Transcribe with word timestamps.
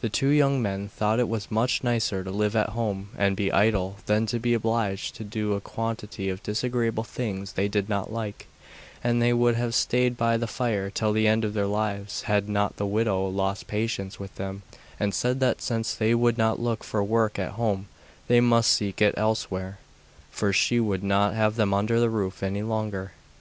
The 0.00 0.08
two 0.08 0.28
young 0.28 0.62
men 0.62 0.86
thought 0.90 1.18
it 1.18 1.28
was 1.28 1.50
much 1.50 1.82
nicer 1.82 2.22
to 2.22 2.30
live 2.30 2.54
at 2.54 2.68
home 2.68 3.08
and 3.18 3.34
be 3.34 3.50
idle 3.50 3.96
than 4.06 4.24
to 4.26 4.38
be 4.38 4.54
obliged 4.54 5.16
to 5.16 5.24
do 5.24 5.54
a 5.54 5.60
quantity 5.60 6.28
of 6.30 6.40
disagreeable 6.44 7.02
things 7.02 7.54
they 7.54 7.66
did 7.66 7.88
not 7.88 8.12
like, 8.12 8.46
and 9.02 9.20
they 9.20 9.32
would 9.32 9.56
have 9.56 9.74
stayed 9.74 10.16
by 10.16 10.36
the 10.36 10.46
fire 10.46 10.88
till 10.88 11.12
the 11.12 11.26
end 11.26 11.44
of 11.44 11.52
their 11.52 11.66
lives 11.66 12.22
had 12.30 12.48
not 12.48 12.76
the 12.76 12.86
widow 12.86 13.26
lost 13.26 13.66
patience 13.66 14.20
with 14.20 14.36
them 14.36 14.62
and 15.00 15.12
said 15.12 15.40
that 15.40 15.60
since 15.60 15.94
they 15.94 16.14
would 16.14 16.38
not 16.38 16.60
look 16.60 16.84
for 16.84 17.02
work 17.02 17.36
at 17.36 17.54
home 17.58 17.88
they 18.28 18.38
must 18.40 18.72
seek 18.72 19.02
it 19.02 19.14
elsewhere, 19.18 19.78
for 20.30 20.52
she 20.52 20.78
would 20.78 21.02
not 21.02 21.34
have 21.34 21.56
them 21.56 21.74
under 21.74 21.96
her 21.98 22.08
roof 22.08 22.40
any 22.40 22.62
longer. 22.62 23.14